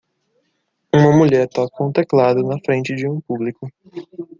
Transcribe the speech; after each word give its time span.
Uma 0.91 1.11
mulher 1.15 1.47
toca 1.47 1.83
um 1.83 1.91
teclado 1.91 2.41
na 2.41 2.57
frente 2.59 2.95
de 2.95 3.07
um 3.07 3.21
público. 3.21 3.69